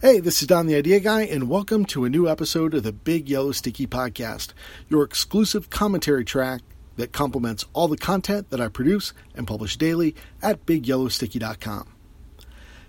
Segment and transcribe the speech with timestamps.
[0.00, 2.92] Hey, this is Don the Idea Guy, and welcome to a new episode of the
[2.92, 4.50] Big Yellow Sticky Podcast,
[4.88, 6.60] your exclusive commentary track
[6.94, 11.92] that complements all the content that I produce and publish daily at BigYellowSticky.com.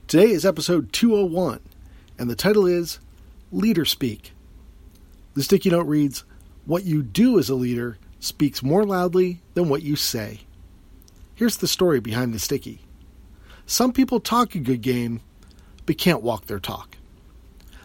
[0.05, 1.61] Today is episode 201,
[2.19, 2.99] and the title is
[3.51, 4.33] Leader Speak.
[5.33, 6.25] The sticky note reads
[6.67, 10.41] What you do as a leader speaks more loudly than what you say.
[11.33, 12.81] Here's the story behind the sticky.
[13.65, 15.21] Some people talk a good game,
[15.87, 16.98] but can't walk their talk.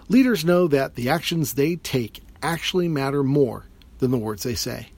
[0.08, 3.66] Leaders know that the actions they take actually matter more
[3.98, 4.88] than the words they say.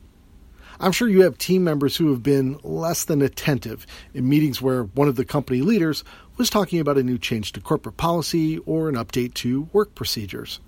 [0.81, 4.83] I'm sure you have team members who have been less than attentive in meetings where
[4.83, 6.05] one of the company leaders
[6.37, 10.61] was talking about a new change to corporate policy or an update to work procedures.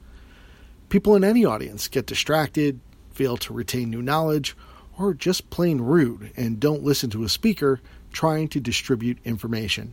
[0.89, 4.57] People in any audience get distracted, fail to retain new knowledge,
[4.99, 7.81] or just plain rude and don't listen to a speaker
[8.13, 9.93] trying to distribute information.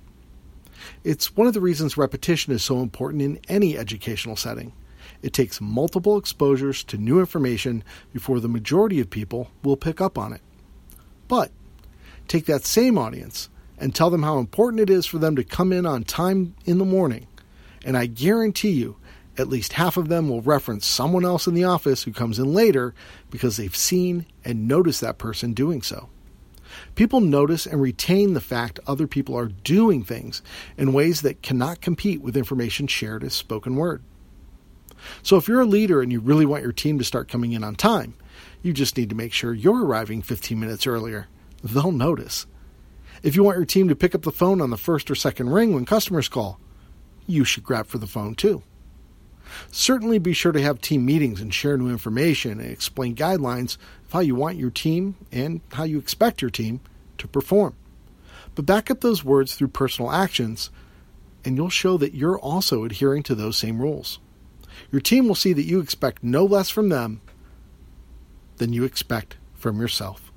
[1.04, 4.74] It's one of the reasons repetition is so important in any educational setting.
[5.22, 10.18] It takes multiple exposures to new information before the majority of people will pick up
[10.18, 10.42] on it.
[11.28, 11.52] But
[12.28, 15.72] take that same audience and tell them how important it is for them to come
[15.72, 17.28] in on time in the morning,
[17.84, 18.98] and I guarantee you
[19.38, 22.54] at least half of them will reference someone else in the office who comes in
[22.54, 22.94] later
[23.30, 26.10] because they've seen and noticed that person doing so.
[26.96, 30.42] People notice and retain the fact other people are doing things
[30.78, 34.02] in ways that cannot compete with information shared as spoken word.
[35.22, 37.64] So, if you're a leader and you really want your team to start coming in
[37.64, 38.16] on time,
[38.62, 41.28] you just need to make sure you're arriving 15 minutes earlier.
[41.64, 42.48] They'll notice.
[43.22, 45.50] If you want your team to pick up the phone on the first or second
[45.50, 46.60] ring when customers call,
[47.28, 48.64] you should grab for the phone too.
[49.72, 54.12] Certainly be sure to have team meetings and share new information and explain guidelines of
[54.14, 56.80] how you want your team and how you expect your team
[57.18, 57.76] to perform.
[58.56, 60.70] But back up those words through personal actions,
[61.44, 64.20] and you'll show that you're also adhering to those same rules.
[64.92, 67.22] Your team will see that you expect no less from them
[68.58, 70.32] than you expect from yourself.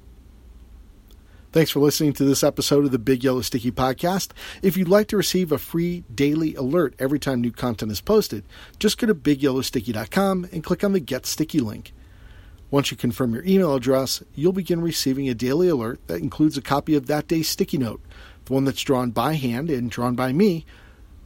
[1.51, 4.33] Thanks for listening to this episode of the Big Yellow Sticky Podcast.
[4.61, 8.45] If you'd like to receive a free daily alert every time new content is posted,
[8.79, 11.95] just go to bigyellowsticky.com and click on the Get Sticky link.
[12.70, 16.63] Once you confirm your email address, you'll begin receiving a daily alert that includes a
[16.63, 18.03] copy of that day's sticky note,
[18.45, 20.67] the one that's drawn by hand and drawn by me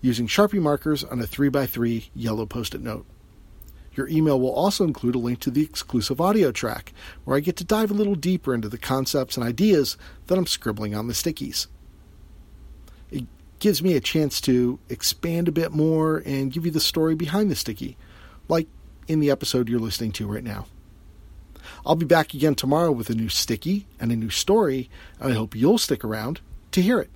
[0.02, 3.06] using Sharpie markers on a 3x3 yellow post it note.
[3.94, 6.92] Your email will also include a link to the exclusive audio track,
[7.24, 10.46] where I get to dive a little deeper into the concepts and ideas that I'm
[10.46, 11.66] scribbling on the stickies.
[13.10, 13.26] It
[13.58, 17.50] gives me a chance to expand a bit more and give you the story behind
[17.50, 17.96] the sticky,
[18.48, 18.66] like
[19.08, 20.66] in the episode you're listening to right now.
[21.84, 24.88] I'll be back again tomorrow with a new sticky and a new story,
[25.20, 26.40] and I hope you'll stick around
[26.72, 27.10] to hear it.